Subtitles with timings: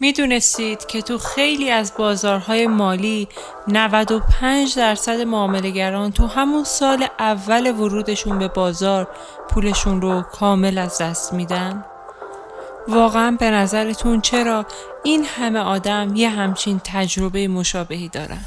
[0.00, 3.28] می‌دونستید که تو خیلی از بازارهای مالی
[3.68, 9.08] 95 درصد معاملگران تو همون سال اول ورودشون به بازار
[9.50, 11.84] پولشون رو کامل از دست میدن؟
[12.88, 14.66] واقعا به نظرتون چرا
[15.04, 18.40] این همه آدم یه همچین تجربه مشابهی دارن؟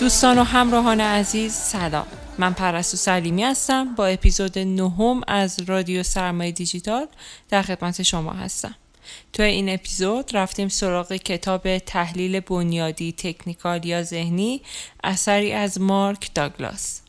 [0.00, 2.06] دوستان و همراهان عزیز سلام.
[2.38, 3.94] من پرستو سلیمی هستم.
[3.94, 7.06] با اپیزود نهم از رادیو سرمایه دیجیتال
[7.48, 8.74] در خدمت شما هستم.
[9.32, 14.62] تو این اپیزود رفتیم سراغ کتاب تحلیل بنیادی تکنیکال یا ذهنی
[15.04, 17.00] اثری از مارک داگلاس.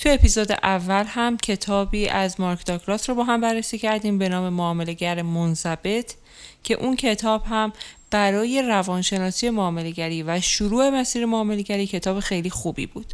[0.00, 4.52] تو اپیزود اول هم کتابی از مارک داگلاس رو با هم بررسی کردیم به نام
[4.52, 6.14] معاملگر منضبط
[6.62, 7.72] که اون کتاب هم
[8.10, 13.06] برای روانشناسی معاملگری و شروع مسیر معاملگری کتاب خیلی خوبی بود.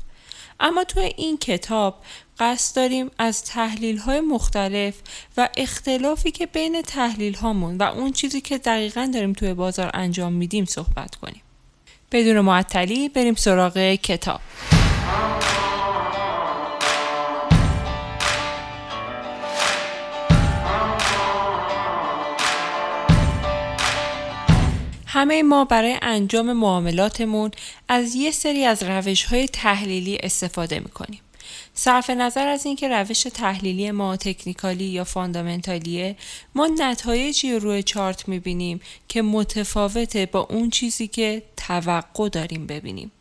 [0.61, 2.03] اما تو این کتاب
[2.39, 4.95] قصد داریم از تحلیل های مختلف
[5.37, 10.33] و اختلافی که بین تحلیل هامون و اون چیزی که دقیقا داریم توی بازار انجام
[10.33, 11.43] میدیم صحبت کنیم.
[12.13, 14.41] بدون معطلی بریم سراغ کتاب.
[25.17, 27.51] همه ما برای انجام معاملاتمون
[27.89, 31.21] از یه سری از روش های تحلیلی استفاده می‌کنیم.
[31.75, 36.17] صرف نظر از اینکه روش تحلیلی ما تکنیکالی یا فاندامنتالیه
[36.55, 43.13] ما نتایجی رو روی چارت می‌بینیم که متفاوته با اون چیزی که توقع داریم ببینیم.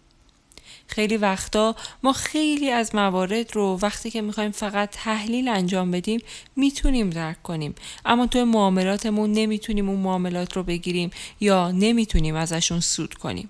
[0.88, 6.22] خیلی وقتا ما خیلی از موارد رو وقتی که می‌خوایم فقط تحلیل انجام بدیم
[6.55, 13.13] می‌تونیم درک کنیم اما توی معاملاتمون نمی‌تونیم اون معاملات رو بگیریم یا نمی‌تونیم ازشون سود
[13.13, 13.50] کنیم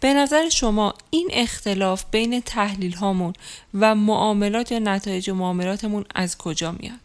[0.00, 3.32] به نظر شما این اختلاف بین تحلیل هامون
[3.74, 6.98] و معاملات یا نتایج معاملاتمون از کجا میاد؟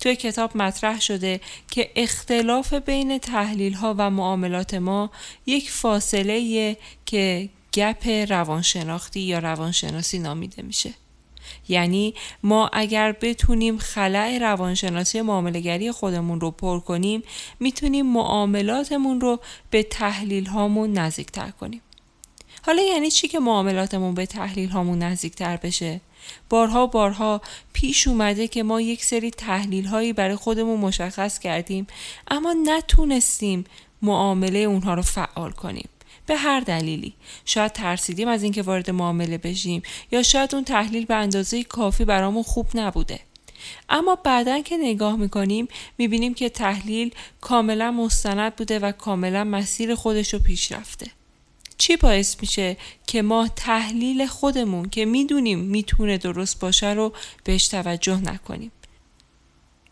[0.00, 1.40] توی کتاب مطرح شده
[1.70, 5.10] که اختلاف بین تحلیل ها و معاملات ما
[5.46, 6.76] یک فاصله
[7.06, 10.94] که گپ روانشناختی یا روانشناسی نامیده میشه
[11.68, 17.22] یعنی ما اگر بتونیم خلع روانشناسی معاملگری خودمون رو پر کنیم
[17.60, 19.40] می‌تونیم معاملاتمون رو
[19.70, 21.80] به تحلیل هامون نزدیکتر کنیم
[22.66, 26.00] حالا یعنی چی که معاملاتمون به تحلیل هامون نزدیکتر بشه؟
[26.50, 27.40] بارها بارها
[27.72, 31.86] پیش اومده که ما یک سری تحلیل هایی برای خودمون مشخص کردیم
[32.28, 33.64] اما نتونستیم
[34.02, 35.88] معامله اونها رو فعال کنیم.
[36.26, 37.14] به هر دلیلی.
[37.44, 39.82] شاید ترسیدیم از اینکه وارد معامله بشیم
[40.12, 43.20] یا شاید اون تحلیل به اندازه کافی برامون خوب نبوده.
[43.88, 50.34] اما بعدا که نگاه می‌کنیم می‌بینیم که تحلیل کاملا مستند بوده و کاملا مسیر خودش
[50.34, 51.06] رو پیش رفته.
[51.78, 52.76] چی باعث میشه
[53.06, 57.12] که ما تحلیل خودمون که می‌دونیم می‌تونه درست باشه رو
[57.44, 58.72] بهش توجه نکنیم؟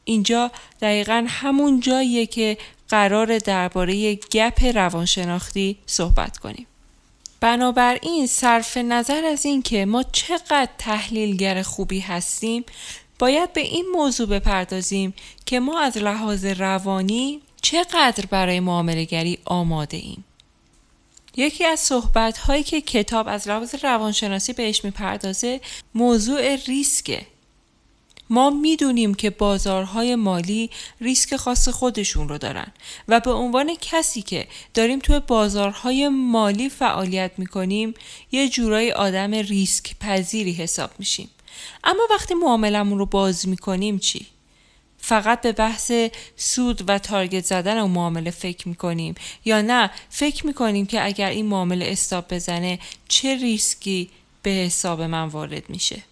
[0.05, 0.51] اینجا
[0.81, 2.59] دقیقا همون جاییه که
[2.93, 6.67] قرار درباره گپ روانشناختی صحبت کنیم.
[7.41, 12.65] بنابراین صرف نظر از اینکه ما چقدر تحلیلگر خوبی هستیم
[13.19, 15.15] باید به این موضوع بپردازیم
[15.47, 20.25] که ما از لحاظ روانی چقدر برای معاملگری آماده ایم.
[21.37, 25.61] یکی از صحبت هایی که کتاب از لحاظ روانشناسی بهش می‌پردازه
[25.95, 27.27] موضوع ریسکه
[28.33, 30.71] ما می‌دونیم که بازارهای مالی
[31.01, 32.73] ریسک خاص خودشون رو دارن
[33.09, 37.95] و به عنوان کسی که داریم توی بازارهای مالی فعالیت می‌کنیم
[38.33, 41.31] یه جورایی آدم ریسک پذیری حساب میشیم.
[41.85, 44.27] اما وقتی معاملمون رو باز می‌کنیم چی؟
[44.99, 45.93] فقط به بحث
[46.37, 49.15] سود و تارگت زدن اون معامله فکر می‌کنیم
[49.45, 52.79] یا نه؟ فکر می‌کنیم که اگر این معامله استاب بزنه
[53.09, 54.11] چه ریسکی
[54.43, 56.03] به حساب من وارد میشه؟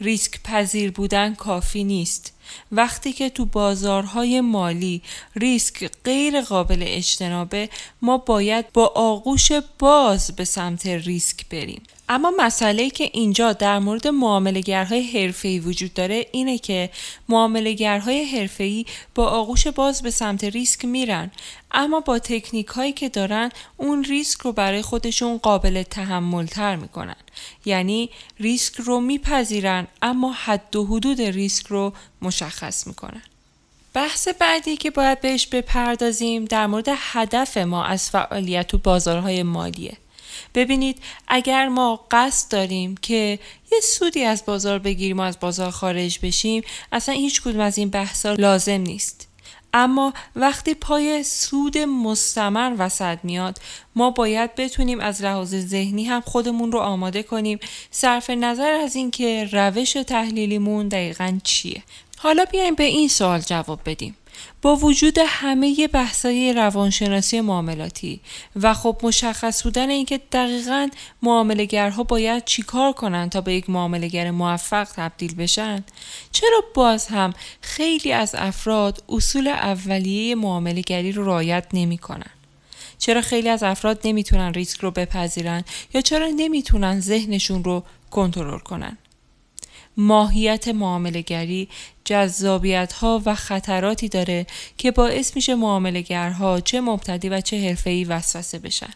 [0.00, 2.32] ریسک پذیر بودن کافی نیست.
[2.72, 5.02] وقتی که تو بازارهای مالی
[5.36, 7.68] ریسک غیر قابل اجتنابه
[8.02, 11.82] ما باید با آغوش باز به سمت ریسک بریم.
[12.08, 16.90] اما مسئله که اینجا در مورد معاملگرهای حرفه‌ای وجود داره اینه که
[17.28, 21.30] معاملگرهای حرفه‌ای با آغوش باز به سمت ریسک میرن
[21.70, 27.16] اما با تکنیک هایی که دارن اون ریسک رو برای خودشون قابل تحمل تر می‌کنن.
[27.64, 33.22] یعنی ریسک رو میپذیرن اما حد و حدود ریسک رو مشخص می‌کنن.
[33.94, 39.96] بحث بعدی که باید بهش بپردازیم در مورد هدف ما از فعالیت تو بازارهای مالیه.
[40.54, 43.38] ببینید اگر ما قصد داریم که
[43.72, 46.62] یه سودی از بازار بگیریم و از بازار خارج بشیم
[46.92, 49.28] اصلا هیچ کدوم از این بحثا لازم نیست.
[49.74, 53.58] اما وقتی پای سود مستمر وسط میاد
[53.96, 57.58] ما باید بتونیم از لحاظ ذهنی هم خودمون رو آماده کنیم.
[57.90, 61.82] صرف نظر از اینکه روش تحلیلیمون دقیقا چیه؟
[62.18, 64.16] حالا بیایم به این سوال جواب بدیم.
[64.62, 68.20] با وجود همه بحثای روانشناسی معاملاتی
[68.56, 70.88] و خب مشخص بودن اینکه دقیقا
[71.22, 75.84] معاملگرها باید چیکار کنن تا به یک معاملگر موفق تبدیل بشن
[76.32, 82.30] چرا باز هم خیلی از افراد اصول اولیه معاملگری رو رعایت نمی‌کنن؟
[82.98, 85.64] چرا خیلی از افراد نمی‌تونن ریسک رو بپذیرن
[85.94, 88.98] یا چرا نمی‌تونن ذهنشون رو کنترل کنن؟
[89.98, 91.68] ماهیت معاملگری
[92.04, 94.46] جذابیت ها و خطراتی داره
[94.76, 98.90] که باعث میشه معاملگرها چه مبتدی و چه حرفه‌ای وسوسه بشن.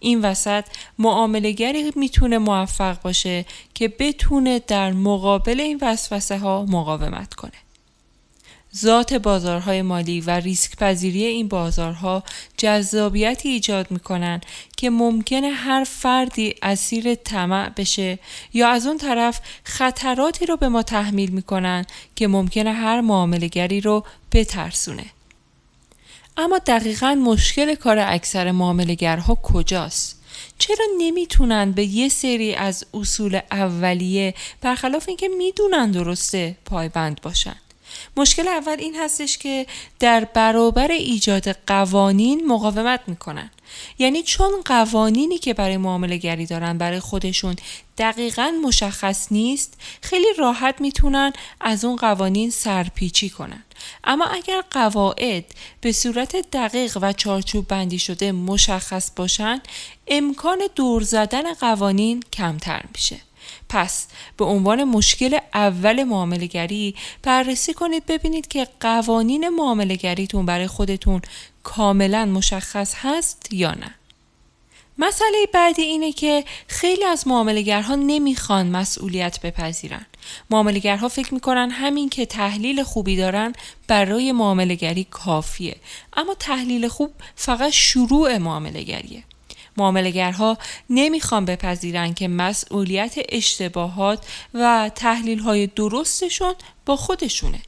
[0.00, 0.64] این وسط
[0.98, 3.44] معاملگری می‌تونه موفق باشه
[3.74, 7.52] که بتونه در مقابل این وسوسه ها مقاومت کنه.
[8.76, 12.22] ذات بازارهای مالی و ریسک پذیری این بازارها
[12.56, 14.40] جذابیتی ایجاد می‌کنن
[14.76, 18.18] که ممکنه هر فردی اسیر طمع بشه
[18.52, 21.86] یا از اون طرف خطراتی رو به ما تحمیل می‌کنن
[22.16, 25.04] که ممکنه هر معاملگری رو بترسونه.
[26.36, 30.22] اما دقیقا مشکل کار اکثر معاملگرها کجاست؟
[30.58, 37.56] چرا نمی‌تونن به یه سری از اصول اولیه برخلاف اینکه می‌دونن درسته پایبند باشن؟
[38.16, 39.66] مشکل اول این هستش که
[40.00, 43.50] در برابر ایجاد قوانین مقاومت می‌کنن.
[43.98, 47.56] یعنی چون قوانینی که برای معامله گری دارن برای خودشون
[47.98, 53.64] دقیقا مشخص نیست خیلی راحت می‌تونن از اون قوانین سرپیچی کنن.
[54.04, 55.44] اما اگر قواعد
[55.80, 59.60] به صورت دقیق و چارچوب بندی شده مشخص باشن
[60.08, 63.16] امکان دور زدن قوانین کمتر میشه.
[63.68, 64.06] پس
[64.36, 71.22] به عنوان مشکل اول معاملگری بررسی کنید ببینید که قوانین معاملگریتون برای خودتون
[71.62, 73.94] کاملا مشخص هست یا نه.
[74.98, 80.06] مسئله بعدی اینه که خیلی از معاملگرها نمی‌خوان مسئولیت بپذیرن.
[80.50, 83.52] معاملگرها فکر می‌کنن همین که تحلیل خوبی دارن
[83.86, 85.76] برای معاملگری کافیه.
[86.16, 89.24] اما تحلیل خوب فقط شروع معاملگریه.
[89.78, 90.58] معاملگرها
[90.90, 96.54] نمی‌خوان بپذیرن که مسئولیت اشتباهات و تحلیل های درستشون
[96.86, 97.60] با خودشونه.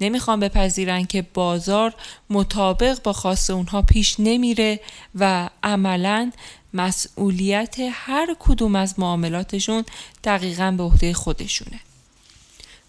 [0.00, 1.94] نمی‌خوان بپذیرن که بازار
[2.30, 4.80] مطابق با خواست اونها پیش نمیره
[5.14, 6.32] و عملا
[6.74, 9.84] مسئولیت هر کدوم از معاملاتشون
[10.24, 11.80] دقیقا به عهده خودشونه.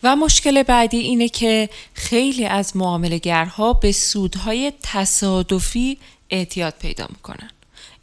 [0.04, 5.98] و مشکل بعدی اینه که خیلی از معاملگرها به سودهای تصادفی
[6.30, 7.50] اعتیاد پیدا می‌کنن.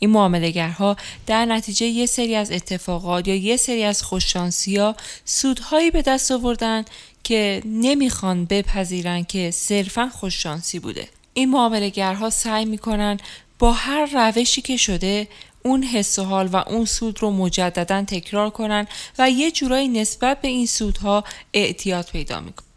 [0.03, 0.97] این معاملهگرها
[1.27, 6.31] در نتیجه یه سری از اتفاقات یا یه سری از خوششانسی ها سودهایی به دست
[6.31, 6.85] آوردن
[7.25, 11.09] که نمی‌خوان بپذیرن که صرفا خوششانسی بوده.
[11.35, 13.19] این معاملهگرها سعی می‌کنن
[13.59, 15.29] با هر روشی که شده
[15.63, 18.87] اون حس و حال و اون سود رو مجددا تکرار کنن
[19.19, 22.72] و یه جورایی نسبت به این سودها اعتیاد پیدا می‌کنن.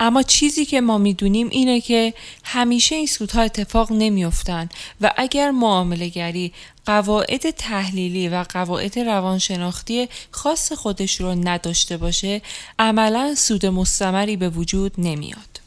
[0.00, 2.14] اما چیزی که ما می‌دونیم اینه که
[2.44, 6.50] همیشه این سودها اتفاق نمیافتند و اگر معامله
[6.86, 12.42] قواعد تحلیلی و قواعد روانشناختی خاص خودش رو نداشته باشه
[12.78, 15.60] عملا سود مستمری به وجود نمیاد.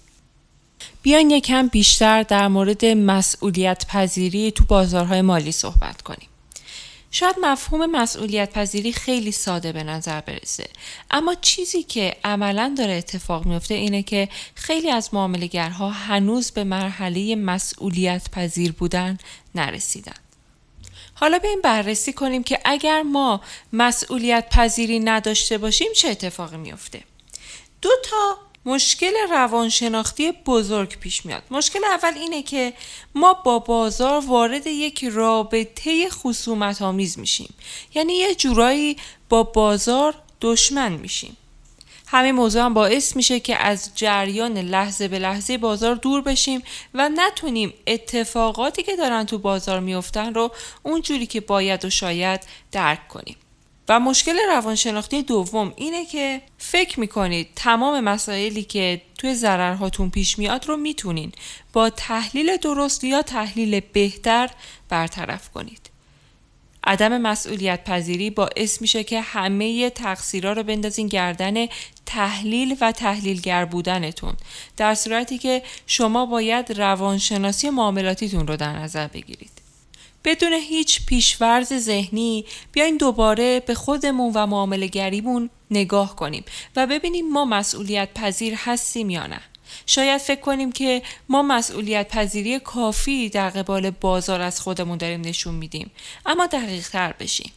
[1.02, 6.28] بیاین یکم بیشتر در مورد مسئولیت پذیری تو بازارهای مالی صحبت کنیم.
[7.12, 10.68] شاید مفهوم مسئولیت پذیری خیلی ساده به نظر برسه.
[11.12, 17.36] اما چیزی که عملا داره اتفاق میفته اینه که خیلی از معاملگرها هنوز به مرحله
[17.36, 19.18] مسئولیت پذیر بودن
[19.56, 20.14] نرسیدن.
[21.14, 23.42] حالا بیایم بررسی کنیم که اگر ما
[23.74, 27.04] مسئولیت پذیری نداشته باشیم چه اتفاقی میفته
[27.82, 31.44] دو تا مشکل روانشناختی بزرگ پیش میاد.
[31.52, 32.74] مشکل اول اینه که
[33.16, 37.54] ما با بازار وارد یک رابطه خصومت آمیز میشیم.
[37.94, 38.98] یعنی یه جورایی
[39.30, 41.38] با بازار دشمن میشیم.
[42.08, 46.64] همین موضوع هم باعث میشه که از جریان لحظه به لحظه بازار دور بشیم
[46.94, 50.52] و نتونیم اتفاقاتی که دارن تو بازار میفتن رو
[50.84, 53.36] اونجوری که باید و شاید درک کنیم.
[53.90, 60.68] و مشکل روانشناختی دوم اینه که فکر می‌کنید تمام مسائلی که توی ضررهاتون پیش میاد
[60.68, 61.32] رو می‌تونین
[61.74, 64.50] با تحلیل درست یا تحلیل بهتر
[64.90, 65.90] برطرف کنید.
[66.84, 71.68] عدم مسئولیت پذیری باعث میشه که همه تقصیرها رو بندازین گردن
[72.06, 74.34] تحلیل و تحلیلگر بودنتون
[74.78, 79.59] در صورتی که شما باید روانشناسی معاملاتیتون رو در نظر بگیرید.
[80.24, 86.44] بدون هیچ پیشورز ذهنی بیاین دوباره به خودمون و معامله گریمون نگاه کنیم
[86.76, 89.42] و ببینیم ما مسئولیت پذیر هستیم یا نه.
[89.86, 95.56] شاید فکر کنیم که ما مسئولیت پذیری کافی در قبال بازار از خودمون داریم نشون
[95.56, 95.92] میدیم
[96.26, 97.52] اما دقیق تر بشین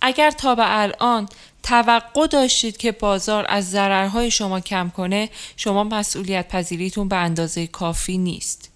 [0.00, 1.28] اگر تا به الان
[1.62, 8.18] توقع داشتید که بازار از ضررهای شما کم کنه شما مسئولیت پذیریتون به اندازه کافی
[8.18, 8.67] نیست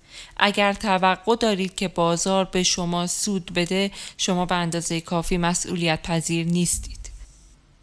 [0.44, 6.46] اگر توقع دارید که بازار به شما سود بده شما به اندازه کافی مسئولیت پذیر
[6.46, 6.98] نیستید.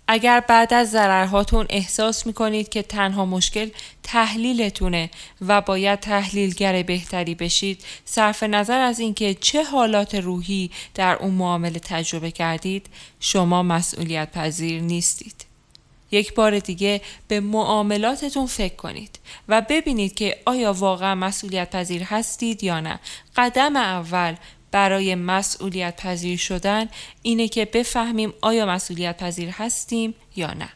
[0.08, 3.70] اگر بعد از ضررهاتون احساس می‌کنید که تنها مشکل
[4.04, 5.10] تحلیلتونه
[5.42, 11.80] و باید تحلیلگر بهتری بشید صرف نظر از اینکه چه حالات روحی در اون معامله
[11.80, 12.88] تجربه کردید
[13.20, 15.49] شما مسئولیت پذیر نیستید.
[16.12, 22.63] یک بار دیگه به معاملاتتون فکر کنید و ببینید که آیا واقعا مسئولیت پذیر هستید
[22.63, 23.00] یا نه
[23.36, 24.36] قدم اول
[24.72, 26.89] برای مسئولیت پذیر شدن
[27.22, 30.70] اینه که بفهمیم آیا مسئولیت پذیر هستیم یا نه.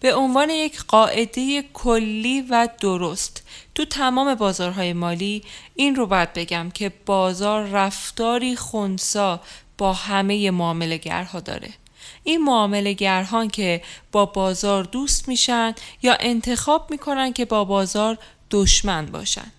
[0.00, 3.42] به عنوان یک قاعده کلی و درست
[3.74, 5.42] تو تمام بازارهای مالی
[5.74, 9.40] این رو باید بگم که بازار رفتاری خونسا
[9.78, 11.68] با همه معاملگرها داره.
[12.30, 13.82] این معاملگرهان که
[14.12, 18.18] با بازار دوست میشن یا انتخاب می‌کنن که با بازار
[18.50, 19.52] دشمن باشن.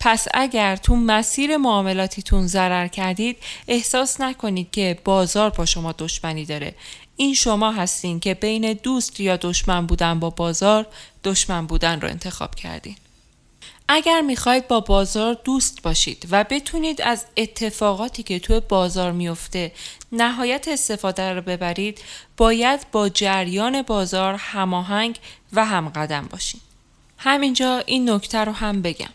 [0.00, 3.36] پس اگر تو مسیر معاملاتیتون ضرر کردید
[3.68, 6.74] احساس نکنید که بازار با شما دشمنی داره
[7.16, 10.86] این شما هستین که بین دوست یا دشمن بودن با بازار
[11.24, 12.96] دشمن بودن رو انتخاب کردین
[13.92, 19.72] اگر می‌خواید با بازار دوست باشید و بتونید از اتفاقاتی که توی بازار میفته
[20.12, 22.00] نهایت استفاده رو ببرید
[22.36, 25.18] باید با جریان بازار هماهنگ
[25.52, 26.60] و همقدم باشید
[27.18, 29.10] همینجا این نکته رو هم بگم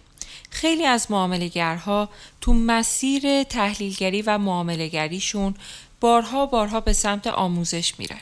[0.50, 2.10] خیلی از معاملگرها
[2.42, 5.56] تو مسیر تحلیلگری و معاملگریشون
[6.00, 8.22] بارها بارها به سمت آموزش میرن.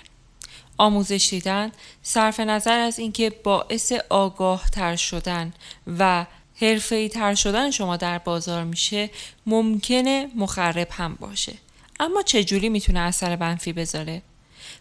[0.78, 1.72] آموزش دیدن
[2.04, 5.54] صرف نظر از اینکه باعث آگاه تر شدن
[6.00, 6.26] و
[6.64, 9.10] حرفه‌ای تر شدن شما در بازار میشه
[9.46, 11.54] ممکنه مخرب هم باشه.
[12.00, 14.22] اما چجوری می‌تونه اثر منفی بذاره؟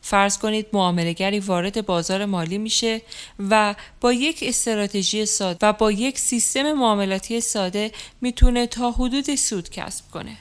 [0.01, 3.03] فرض کنید معاملگری وارد بازار مالی میشه
[3.51, 9.71] و با یک استراتژی ساده و با یک سیستم معاملاتی ساده می‌تونه تا حدود سود
[9.71, 10.37] کسب کنه.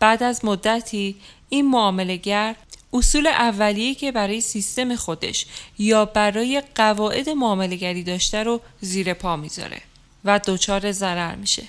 [0.00, 1.16] بعد از مدتی
[1.48, 2.56] این معاملگر
[2.92, 5.46] اصول اولیه که برای سیستم خودش
[5.78, 9.80] یا برای قواعد معاملگری داشته رو زیر پا می‌ذاره
[10.24, 11.62] و دچار ضرر میشه.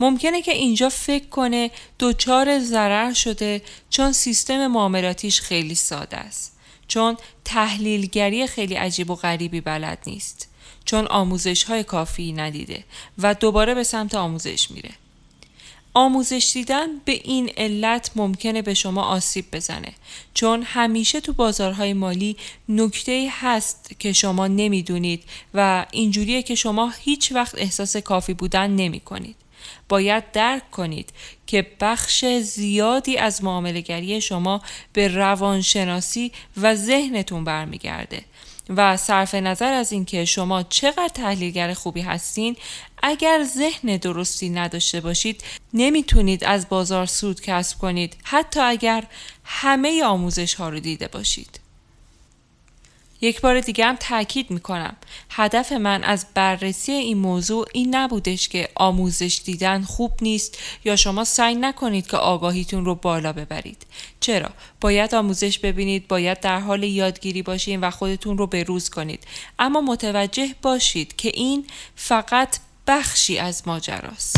[0.00, 6.56] ممکنه که اینجا فکر کنه دچار ضرر شده چون سیستم معاملاتیش خیلی ساده است.
[6.88, 10.48] چون تحلیلگری خیلی عجیب و غریبی بلد نیست.
[10.84, 12.84] چون آموزش های کافی ندیده
[13.18, 14.90] و دوباره به سمت آموزش میره.
[15.94, 19.92] آموزش دیدن به این علت ممکنه به شما آسیب بزنه
[20.34, 22.36] چون همیشه تو بازارهای مالی
[22.68, 29.00] نکته هست که شما نمی‌دونید و اینجوریه که شما هیچ وقت احساس کافی بودن نمی
[29.00, 29.36] کنید.
[29.88, 31.12] باید درک کنید
[31.46, 38.24] که بخش زیادی از معاملگری شما به روانشناسی و ذهنتون برمیگرده
[38.76, 42.56] و صرف نظر از اینکه شما چقدر تحلیلگر خوبی هستین
[43.02, 49.04] اگر ذهن درستی نداشته باشید نمی‌تونید از بازار سود کسب کنید حتی اگر
[49.44, 51.59] همه آموزش ها رو دیده باشید.
[53.20, 54.96] یک بار دیگه هم تاکید می‌کنم.
[55.30, 61.24] هدف من از بررسی این موضوع این نبودش که آموزش دیدن خوب نیست یا شما
[61.24, 63.86] سعی نکنید که آگاهیتون رو بالا ببرید.
[64.20, 64.50] چرا؟
[64.80, 69.24] باید آموزش ببینید باید در حال یادگیری باشید و خودتون رو روز کنید.
[69.58, 74.36] اما متوجه باشید که این فقط بخشی از ماجراست.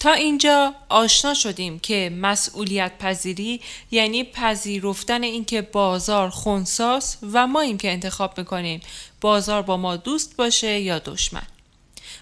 [0.00, 7.78] تا اینجا آشنا شدیم که مسئولیت پذیری یعنی پذیرفتن اینکه بازار خونساس و ما این
[7.78, 8.80] که انتخاب می‌کنیم
[9.20, 11.46] بازار با ما دوست باشه یا دشمن.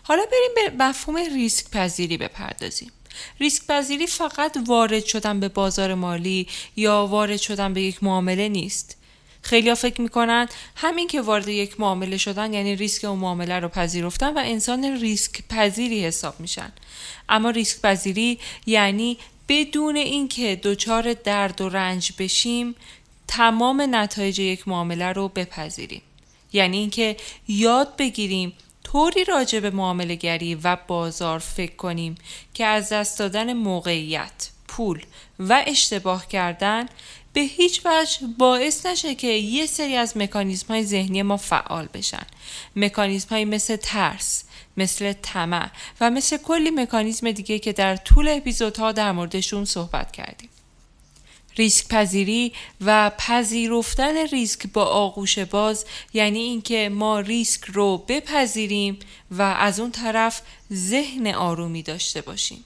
[0.03, 2.93] حالا بریم به مفهوم ریسک پذیری بپردازیم.
[3.41, 8.96] ریسک پذیری فقط وارد شدن به بازار مالی یا وارد شدن به یک معامله نیست.
[9.47, 14.35] خیلی فکر می‌کنن همین که وارد یک معامله شدن یعنی ریسک اون معامله رو پذیرفتن
[14.35, 16.73] و انسان ریسک پذیری حساب میشن.
[17.29, 22.75] اما ریسک پذیری یعنی بدون اینکه دچار درد و رنج بشیم
[23.29, 26.03] تمام نتایج یک معامله رو بپذیریم.
[26.53, 27.17] یعنی اینکه
[27.49, 28.53] یاد بگیریم
[28.85, 32.15] طوری راجع به معامله گری و بازار فکر کنیم
[32.55, 35.03] که از دست دادن موقعیت، پول
[35.39, 36.87] و اشتباه کردن
[37.37, 42.27] به هیچ وجه باعث نشه که یه سری از مکانیزم های ذهنی ما فعال بشن.
[42.77, 44.45] مکانیزم های مثل ترس
[44.77, 50.49] مثل طمع و مثل کلی مکانیزم دیگه که در طول اپیزودها در موردشون صحبت کردیم.
[51.57, 58.99] ریسک پذیری و پذیرفتن ریسک با آغوش باز یعنی اینکه ما ریسک رو بپذیریم
[59.31, 62.65] و از اون طرف ذهن آرومی داشته باشیم.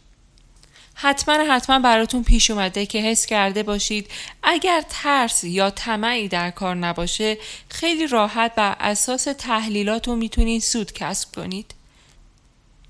[1.03, 4.11] حتما حتما براتون پیش اومده که حس کرده باشید
[4.43, 7.39] اگر ترس یا طمعی در کار نباشه
[7.69, 11.75] خیلی راحت بر اساس تحلیلاتون می‌تونید سود کسب کنید.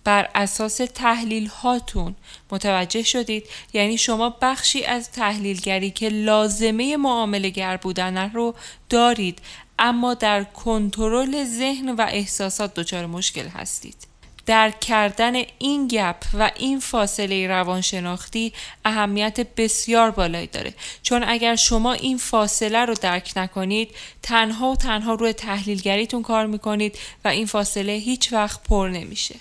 [0.04, 2.14] بر اساس تحلیل هاتون
[2.50, 3.46] متوجه شدید.
[3.72, 8.54] یعنی شما بخشی از تحلیلگری که لازمه معامله گر بودن رو
[8.88, 9.38] دارید
[9.78, 14.09] اما در کنترل ذهن و احساسات دچار مشکل هستید.
[14.46, 18.52] درک کردن این گپ و این فاصله روانشناختی
[18.84, 23.90] اهمیت بسیار بالایی داره چون اگر شما این فاصله رو درک نکنید
[24.22, 29.34] تنها و تنها روی تحلیلگریتون کار می‌کنید و این فاصله هیچ وقت پر نمیشه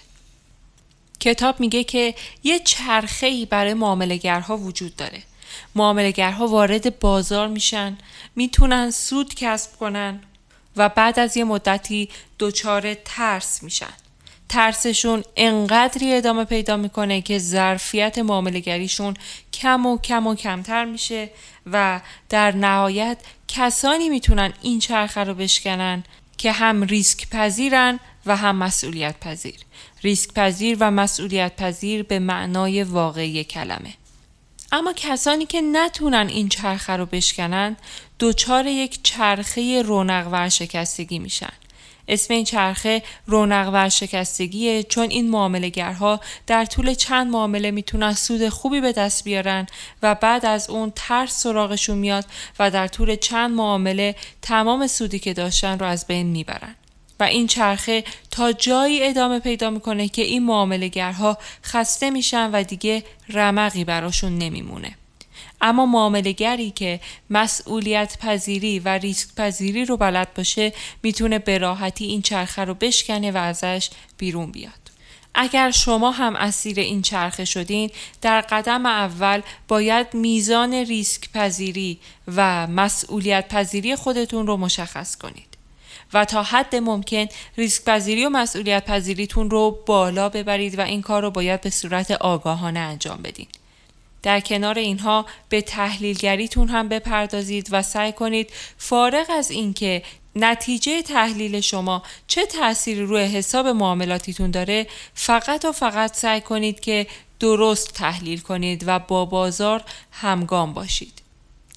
[1.19, 5.23] کتاب میگه که یه چرخه برای معاملگرها وجود داره.
[5.75, 7.97] معاملگرها وارد بازار میشن،
[8.35, 10.21] می‌تونن سود کسب کنن
[10.75, 13.93] و بعد از یه مدتی دچار ترس میشن.
[14.49, 19.13] ترسشون انقدری ادامه پیدا می‌کنه که ظرفیت معاملگریشون
[19.53, 21.29] کم و کم و کمتر میشه
[21.71, 26.03] و در نهایت کسانی می‌تونن این چرخه رو بشکنن
[26.37, 29.55] که هم ریسک پذیرن و هم مسئولیت پذیر.
[30.03, 33.93] ریسک پذیر و مسئولیت پذیر به معنای واقعی کلمه.
[34.71, 37.77] اما کسانی که نتونن این چرخه رو بشکنن
[38.19, 41.53] دچار یک چرخه رونق ورشکستگی میشن.
[42.09, 48.81] اسم این چرخه رونق ورشکستگیه چون این معاملگرها در طول چند معامله می‌تونن سود خوبی
[48.81, 49.67] به دست بیارن
[50.03, 52.25] و بعد از اون ترس سراغشون میاد
[52.59, 56.75] و در طول چند معامله تمام سودی که داشتن رو از بین می‌برن.
[57.19, 63.03] و این چرخه تا جایی ادامه پیدا می‌کنه که این معاملگرها خسته میشن و دیگه
[63.29, 64.98] رمقی براشون نمیمونه.
[65.61, 72.21] اما معاملگری که مسئولیت پذیری و ریسک پذیری رو بلد باشه می‌تونه به راحتی این
[72.21, 74.73] چرخه رو بشکنه و ازش بیرون بیاد.
[75.33, 77.91] اگر شما هم اسیر این چرخه شدین
[78.21, 81.99] در قدم اول باید میزان ریسک پذیری
[82.35, 85.57] و مسئولیت پذیری خودتون رو مشخص کنید.
[86.13, 87.25] و تا حد ممکن
[87.57, 92.11] ریسک پذیری و مسئولیت پذیریتون رو بالا ببرید و این کار رو باید به صورت
[92.11, 93.47] آگاهانه انجام بدین.
[94.23, 100.03] در کنار اینها به تحلیلگریتون هم بپردازید و سعی کنید فارغ از اینکه
[100.35, 107.07] نتیجه تحلیل شما چه تأثیری روی حساب معاملاتیتون داره فقط و فقط سعی کنید که
[107.39, 111.21] درست تحلیل کنید و با بازار همگام باشید.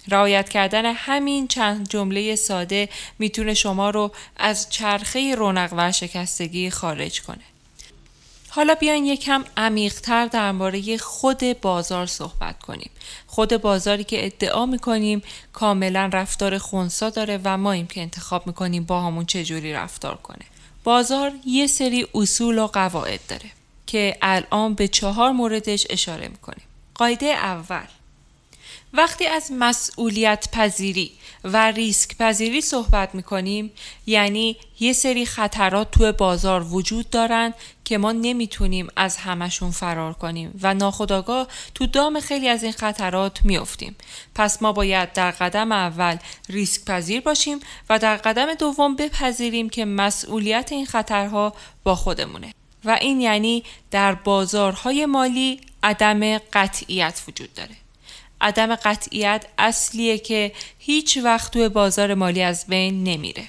[0.08, 7.22] رعایت کردن همین چند جمله ساده می‌تونه شما رو از چرخه رونق و شکستگی خارج
[7.22, 7.51] کنه.
[8.54, 12.90] حالا بیاین یکم عمیقتر درباره خود بازار صحبت کنیم.
[13.26, 19.00] خود بازاری که ادعا می‌کنیم کاملا رفتار خونسا داره و ما که انتخاب می‌کنیم با
[19.00, 20.44] همون چجوری رفتار کنه.
[20.84, 23.50] بازار یه سری اصول و قواعد داره
[23.86, 26.64] که الان به چهار موردش اشاره می‌کنیم.
[26.94, 27.86] قاعده اول
[28.94, 31.12] وقتی از مسئولیت پذیری
[31.44, 33.70] و ریسک پذیری صحبت می کنیم
[34.06, 40.58] یعنی یه سری خطرات توی بازار وجود دارن که ما نمی‌تونیم از همشون فرار کنیم
[40.62, 43.96] و ناخداگاه تو دام خیلی از این خطرات میافتیم.
[44.34, 46.16] پس ما باید در قدم اول
[46.48, 52.54] ریسک پذیر باشیم و در قدم دوم بپذیریم که مسئولیت این خطرها با خودمونه.
[52.84, 57.81] و این یعنی در بازارهای مالی عدم قطعیت وجود داره.
[58.42, 63.44] عدم قطعیت اصلیه که هیچ وقت توی بازار مالی از بین نمیره.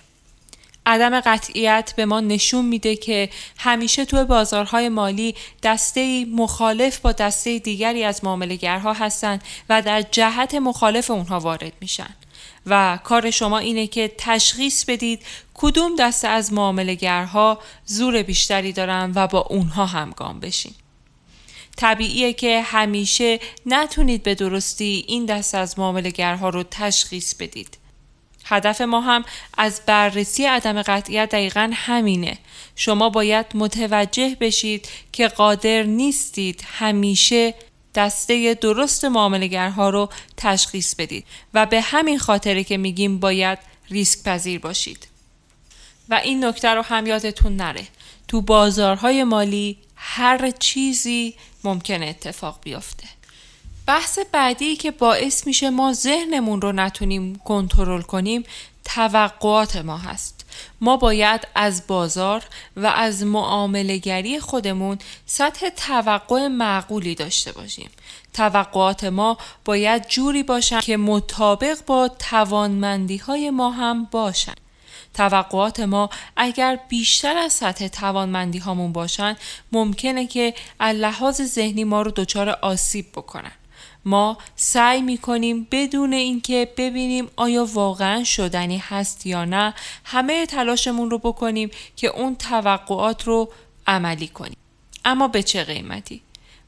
[0.85, 7.59] عدم قطعیت به ما نشون میده که همیشه توی بازارهای مالی دسته مخالف با دسته
[7.59, 12.15] دیگری از معاملگرها هستن و در جهت مخالف اونها وارد میشن
[12.65, 15.21] و کار شما اینه که تشخیص بدید
[15.53, 20.73] کدوم دسته از معاملگرها زور بیشتری دارن و با اونها همگام بشین.
[21.77, 27.77] طبیعیه که همیشه نتونید به درستی این دست از معاملگرها رو تشخیص بدید.
[28.45, 29.25] هدف ما هم
[29.57, 32.37] از بررسی عدم قطعیت دقیقا همینه.
[32.75, 37.53] شما باید متوجه بشید که قادر نیستید همیشه
[37.95, 43.59] دسته درست معاملگرها رو تشخیص بدید و به همین خاطره که میگیم باید
[43.89, 45.07] ریسک پذیر باشید.
[46.09, 47.87] و این نکته رو هم یادتون نره.
[48.27, 53.07] تو بازارهای مالی هر چیزی ممکن اتفاق بیفته.
[53.87, 58.43] بحث بعدی که باعث میشه ما ذهنمون رو نتونیم کنترل کنیم
[58.85, 60.45] توقعات ما هست.
[60.81, 62.43] ما باید از بازار
[62.77, 67.89] و از معاملگری خودمون سطح توقع معقولی داشته باشیم.
[68.33, 74.53] توقعات ما باید جوری باشن که مطابق با توانمندی های ما هم باشن.
[75.13, 79.35] توقعات ما اگر بیشتر از سطح توانمندی هامون باشن
[79.71, 83.51] ممکنه که از لحاظ ذهنی ما رو دچار آسیب بکنن.
[84.05, 89.73] ما سعی می کنیم بدون اینکه ببینیم آیا واقعا شدنی هست یا نه
[90.03, 93.49] همه تلاشمون رو بکنیم که اون توقعات رو
[93.87, 94.57] عملی کنیم.
[95.05, 96.21] اما به چه قیمتی؟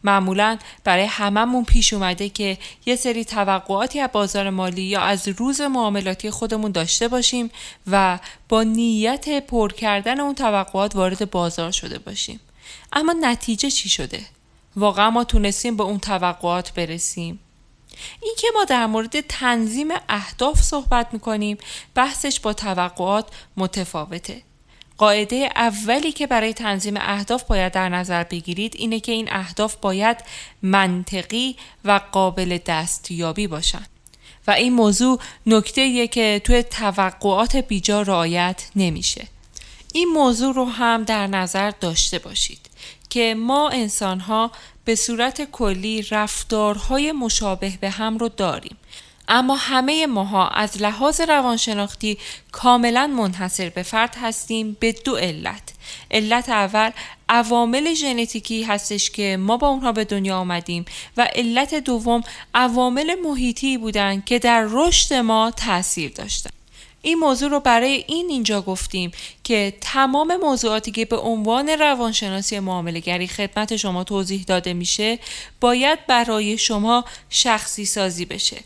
[0.05, 5.61] معمولا برای هممون پیش اومده که یه سری توقعاتی از بازار مالی یا از روز
[5.61, 7.51] معاملاتی خودمون داشته باشیم
[7.87, 12.39] و با نیت پر کردن اون توقعات وارد بازار شده باشیم.
[12.93, 14.19] اما نتیجه چی شده؟
[14.75, 17.39] واقعا ما تونستیم به اون توقعات برسیم.
[18.21, 21.57] این که ما در مورد تنظیم اهداف صحبت می‌کنیم
[21.95, 24.41] بحثش با توقعات متفاوته.
[24.97, 30.17] قاعده اولی که برای تنظیم اهداف باید در نظر بگیرید اینه که این اهداف باید
[30.61, 31.55] منطقی
[31.85, 33.87] و قابل دستیابی باشند.
[34.47, 39.27] و این موضوع نکته که توی توقعات بیجا رعایت نمیشه.
[39.93, 42.59] این موضوع رو هم در نظر داشته باشید
[43.09, 44.51] که ما انسان ها
[44.85, 48.77] به صورت کلی رفتارهای مشابه به هم رو داریم.
[49.27, 52.17] اما همه ماها از لحاظ روانشناختی
[52.51, 55.73] کاملا منحصر به فرد هستیم به دو علت.
[56.11, 56.91] علت اول
[57.29, 60.85] عوامل ژنتیکی هستش که ما با اونها به دنیا آمدیم
[61.17, 66.49] و علت دوم عوامل محیطی بودند که در رشد ما تاثیر داشتن.
[67.01, 69.11] این موضوع رو برای این اینجا گفتیم
[69.43, 75.19] که تمام موضوعاتی که به عنوان روانشناسی معاملگری خدمت شما توضیح داده میشه
[75.61, 78.57] باید برای شما شخصی سازی بشه.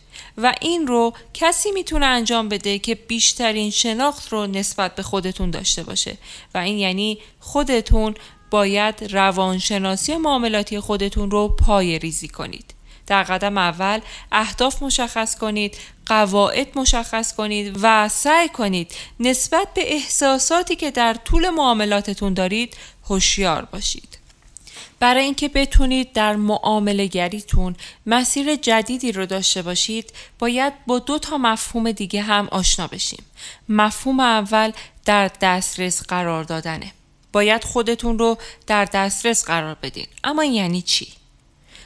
[0.43, 5.83] و این رو کسی می‌تونه انجام بده که بیشترین شناخت رو نسبت به خودتون داشته
[5.83, 6.17] باشه.
[6.53, 8.15] و این یعنی خودتون
[8.51, 12.73] باید روانشناسی معاملاتی خودتون رو پای ریزی کنید.
[13.07, 13.99] در قدم اول
[14.31, 21.49] اهداف مشخص کنید قواعد مشخص کنید و سعی کنید نسبت به احساساتی که در طول
[21.49, 24.18] معاملاتتون دارید هوشیار باشید.
[24.99, 31.37] برای اینکه بتونید در معامله گریتون مسیر جدیدی رو داشته باشید باید با دو تا
[31.37, 33.23] مفهوم دیگه هم آشنا بشیم.
[33.69, 34.71] مفهوم اول
[35.05, 36.91] در دسترس قرار دادنه.
[37.31, 40.07] باید خودتون رو در دسترس قرار بدین.
[40.23, 41.07] اما یعنی چی؟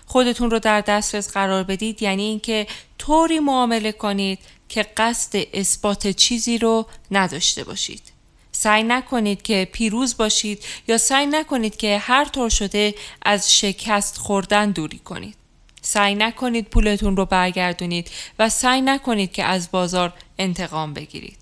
[0.06, 6.58] خودتون رو در دسترس قرار بدید یعنی اینکه طوری معامله کنید که قصد اثبات چیزی
[6.58, 8.13] رو نداشته باشید.
[8.56, 14.72] سعی نکنید که پیروز باشید یا سعی نکنید که هر طور شده از شکست خوردن
[14.72, 15.36] دوری کنید.
[15.82, 21.38] سعی نکنید پولتون رو برگردونید و سعی نکنید که از بازار انتقام بگیرید.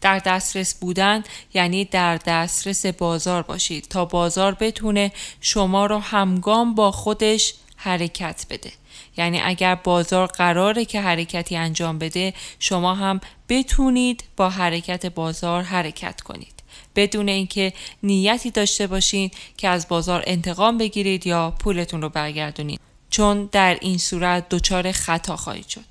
[0.00, 1.24] در دسترس بودن
[1.54, 8.72] یعنی در دسترس بازار باشید تا بازار بتونه شما رو همگام با خودش حرکت بده.
[9.16, 16.20] یعنی اگر بازار قراره که حرکتی انجام بده شما هم بتونید با حرکت بازار حرکت
[16.20, 16.55] کنید.
[16.96, 22.80] بدون اینکه نیتی داشته باشین که از بازار انتقام بگیرید یا پولتون رو برگردونید
[23.10, 25.84] چون در این صورت دچار خطا خواهید شد.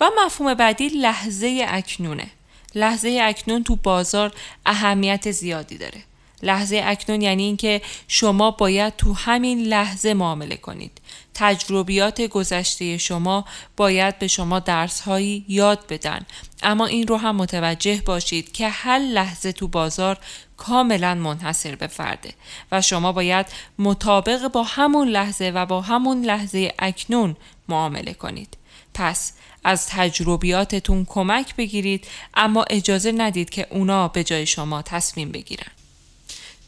[0.00, 2.30] و مفهوم بعدی لحظه اکنونه.
[2.74, 4.32] لحظه اکنون تو بازار
[4.66, 6.02] اهمیت زیادی داره.
[6.42, 11.00] لحظه اکنون یعنی اینکه شما باید تو همین لحظه معامله کنید.
[11.34, 13.44] تجربیات گذشته شما
[13.76, 16.26] باید به شما درس هایی یاد بدن.
[16.62, 20.18] اما این رو هم متوجه باشید که هر لحظه تو بازار
[20.56, 22.30] کاملا منحصر به فرده
[22.72, 23.46] و شما باید
[23.78, 27.36] مطابق با همون لحظه و با همون لحظه اکنون
[27.68, 28.56] معامله کنید.
[28.94, 29.32] پس
[29.64, 35.77] از تجربیاتتون کمک بگیرید اما اجازه ندید که اونا به جای شما تصمیم بگیرن.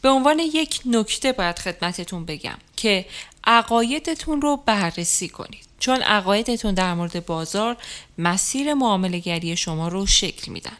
[0.01, 3.05] به عنوان یک نکته باید خدمتتون بگم که
[3.43, 5.65] عقایدتون رو بررسی کنید.
[5.79, 7.77] چون عقایدتون در مورد بازار
[8.17, 10.77] مسیر معاملگری شما رو شکل میدن.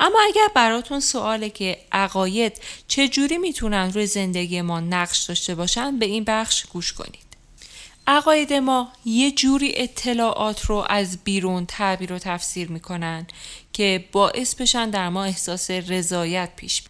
[0.00, 6.06] اما اگر براتون سواله که عقاید چجوری می‌تونن روی زندگی ما نقش داشته باشن به
[6.06, 7.28] این بخش گوش کنید.
[8.06, 13.26] عقاید ما یه جوری اطلاعات رو از بیرون تعبیر و تفسیر می‌کنن
[13.72, 16.82] که باعث بشن در ما احساس رضایت پیش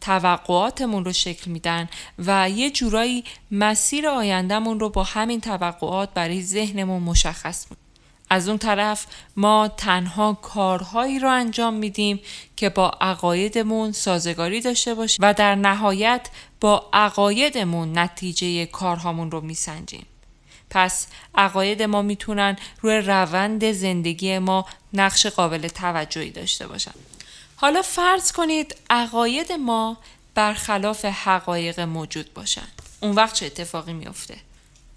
[0.00, 7.02] توقعاتمون رو شکل میدن و یه جورایی مسیر آیندهمون رو با همین توقعات برای ذهنمون
[7.02, 7.88] مشخص می‌کنن
[8.30, 9.06] از اون طرف
[9.36, 12.20] ما تنها کارهایی رو انجام میدیم
[12.56, 16.28] که با عقایدمون سازگاری داشته باشه و در نهایت
[16.60, 20.06] با عقایدمون نتیجه کارهامون رو میسنجیم.
[20.70, 26.94] پس عقاید ما می‌تونن روی روند زندگی ما نقش قابل توجهی داشته باشن.
[27.60, 29.96] حالا فرض کنید عقاید ما
[30.34, 32.68] برخلاف حقایق موجود باشن.
[33.00, 34.36] اون وقت چه اتفاقی میافته؟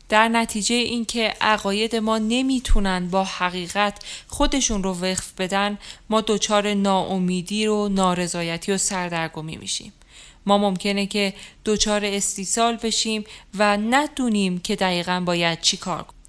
[0.09, 5.77] در نتیجه اینکه عقاید ما نمی‌تونن با حقیقت خودشون رو وقف بدن
[6.09, 9.93] ما دچار ناامیدی و نارضایتی و سردرگمی میشیم.
[10.45, 11.33] ما ممکنه که
[11.65, 13.25] دچار استیصال بشیم
[13.57, 16.20] و ندونیم که دقیقا باید چی کار کنیم.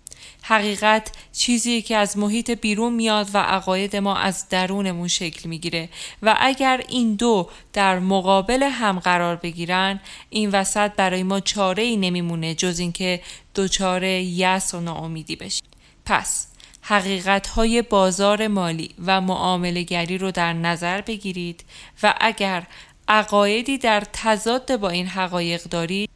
[0.43, 5.89] حقیقت چیزی که از محیط بیرون میاد و عقاید ما از درونمون شکل می‌گیره
[6.23, 10.01] و اگر این دو در مقابل هم قرار بگیرن
[10.31, 13.21] این وسط برای ما چاره ای نمیمونه جز اینکه
[13.55, 15.69] دچار یس و ناامیدی بشیم.
[16.07, 16.47] پس
[16.83, 21.65] حقیقت های بازار مالی و معاملگری رو در نظر بگیرید
[22.03, 22.67] و اگر
[23.09, 26.11] عقایدی در تضاد با این حقایق دارید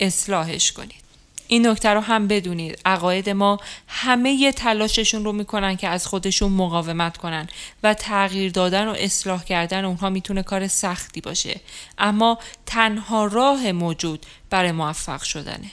[0.00, 1.05] اصلاحش کنید.
[1.48, 6.52] این نکته رو هم بدونید عقاید ما همه یه تلاششون رو می‌کنن که از خودشون
[6.52, 7.48] مقاومت کنن
[7.82, 11.60] و تغییر دادن و اصلاح کردن اونها می‌تونه کار سختی باشه
[11.98, 15.70] اما تنها راه موجود برای موفق شدنه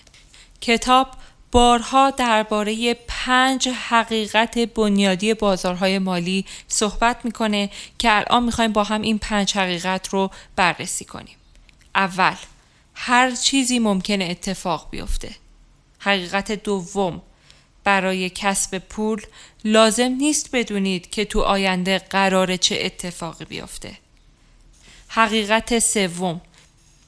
[0.61, 1.07] کتاب
[1.51, 9.19] بارها درباره پنج حقیقت بنیادی بازارهای مالی صحبت می‌کنه که الان می‌خوایم با هم این
[9.19, 11.35] پنج حقیقت رو بررسی کنیم.
[11.95, 12.35] اول
[12.95, 15.42] هر چیزی ممکنه اتفاق بیفته.
[16.03, 17.21] حقیقت دوم.
[17.83, 19.21] برای کسب پول
[19.65, 23.97] لازم نیست بدونید که تو آینده قرار چه اتفاقی بیفته.
[25.07, 26.41] حقیقت سوم.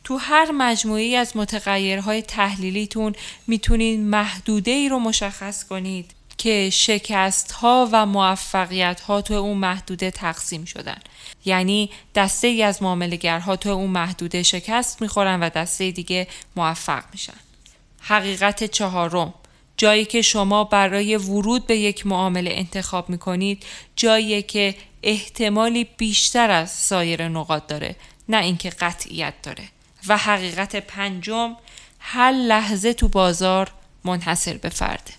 [0.04, 3.16] تو هر مجموعی از متغیرهای تحلیلیتون
[3.48, 10.12] می‌تونید محدوده ای رو مشخص کنید که شکست ها و موفقیت ها تو اون محدوده
[10.12, 11.00] تقسیم شدن.
[11.46, 17.45] یعنی دسته ای از معاملگرها تو اون محدوده شکست می‌خورن و دسته دیگه موفق میشن.
[18.08, 19.34] حقیقت چهارم
[19.78, 23.66] جایی که شما برای ورود به یک معامله انتخاب می‌کنید
[23.96, 27.96] جایی که احتمالی بیشتر از سایر نقاط داره
[28.30, 29.64] نه اینکه قطعیت داره
[30.08, 31.56] و حقیقت پنجم
[32.00, 33.72] هر لحظه تو بازار
[34.04, 35.14] منحصر به فرده.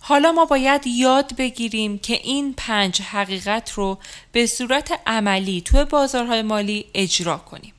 [0.00, 3.98] حالا ما باید یاد بگیریم که این پنج حقیقت رو
[4.32, 7.72] به صورت عملی توی بازارهای مالی اجرا کنیم.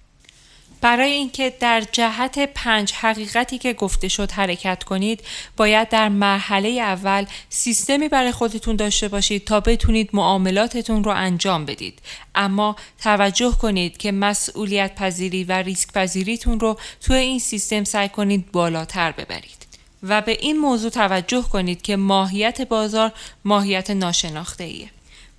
[0.82, 5.24] برای اینکه در جهت پنج حقیقتی که گفته شد حرکت کنید
[5.58, 12.00] باید در مرحله اول سیستمی برای خودتون داشته باشید تا بتونید معاملاتتون رو انجام بدید
[12.36, 18.52] اما توجه کنید که مسئولیت پذیری و ریسک پذیریتون رو توی این سیستم سعی کنید
[18.52, 19.68] بالاتر ببرید
[20.04, 23.12] و به این موضوع توجه کنید که ماهیت بازار
[23.46, 24.90] ماهیت ناشناخته ایه.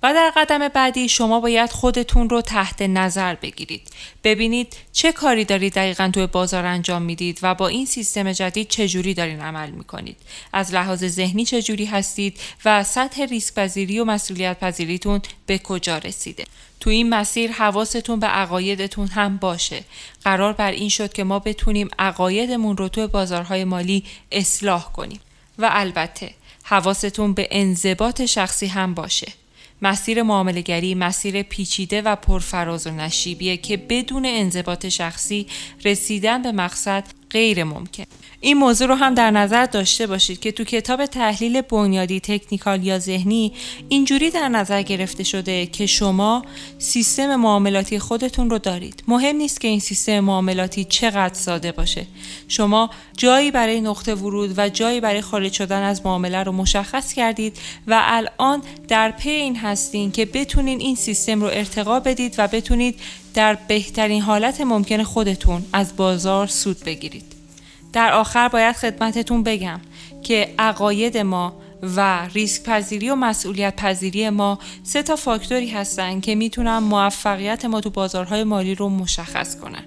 [0.03, 3.87] و در قدم بعدی شما باید خودتون رو تحت نظر بگیرید.
[4.23, 9.13] ببینید چه کاری دارید دقیقا توی بازار انجام می‌دید و با این سیستم جدید چجوری
[9.13, 10.17] دارین عمل می‌کنید.
[10.53, 16.45] از لحاظ ذهنی چجوری هستید و سطح ریسک پذیری و مسئولیت پذیریتون به کجا رسیده.
[16.79, 19.83] تو این مسیر حواستون به عقایدتون هم باشه.
[20.23, 25.19] قرار بر این شد که ما بتونیم عقایدمون رو توی بازارهای مالی اصلاح کنیم.
[25.57, 26.33] و البته
[26.63, 29.33] حواستون به انضباط شخصی هم باشه.
[29.81, 35.47] مسیر معاملگری مسیر پیچیده و پرفراز و نشیبیه که بدون انضباط شخصی
[35.85, 38.03] رسیدن به مقصد غیر ممکن.
[38.41, 42.99] این موضوع رو هم در نظر داشته باشید که تو کتاب تحلیل بنیادی تکنیکال یا
[42.99, 43.53] ذهنی
[43.89, 46.45] اینجوری در نظر گرفته شده که شما
[46.77, 49.03] سیستم معاملاتی خودتون رو دارید.
[49.07, 52.05] مهم نیست که این سیستم معاملاتی چقدر ساده باشه.
[52.47, 57.57] شما جایی برای نقطه ورود و جایی برای خارج شدن از معامله رو مشخص کردید
[57.87, 62.99] و الان در پی این هستین که بتونین این سیستم رو ارتقا بدید و بتونید
[63.33, 67.38] در بهترین حالت ممکن خودتون از بازار سود بگیرید.
[67.93, 69.79] در آخر باید خدمتتون بگم
[70.23, 76.35] که عقاید ما و ریسک پذیری و مسئولیت پذیری ما سه تا فاکتوری هستن که
[76.35, 79.83] می‌تونن موفقیت ما تو بازارهای مالی رو مشخص کنن.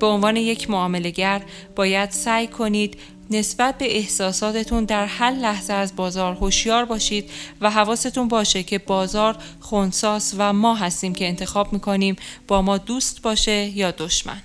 [0.00, 1.42] به عنوان یک معاملگر
[1.76, 2.98] باید سعی کنید
[3.30, 9.36] نسبت به احساساتتون در هر لحظه از بازار هوشیار باشید و حواستون باشه که بازار
[9.60, 12.16] خونساس و ما هستیم که انتخاب می‌کنیم
[12.48, 14.42] با ما دوست باشه یا دشمن.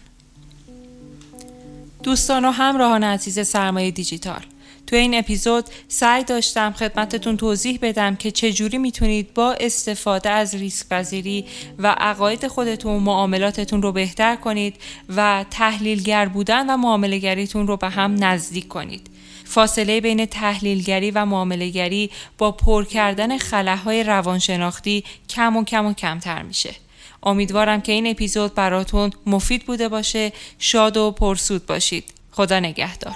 [2.03, 4.41] دوستان و همراهان عزیز سرمایه دیجیتال
[4.87, 10.89] تو این اپیزود سعی داشتم خدمتتون توضیح بدم که چجوری می‌تونید با استفاده از ریسک
[10.89, 11.45] پذیری
[11.79, 14.75] و عقاید خودتون معاملاتتون رو بهتر کنید
[15.09, 19.07] و تحلیلگر بودن و معاملگریتون رو به هم نزدیک کنید.
[19.45, 26.41] فاصله بین تحلیلگری و معاملگری با پر کردن خلاهای روانشناختی کم و کم و کمتر
[26.41, 26.75] میشه.
[27.23, 30.31] امیدوارم که این اپیزود براتون مفید بوده باشه.
[30.59, 32.03] شاد و پرسود باشید.
[32.31, 33.15] خدا نگهدار.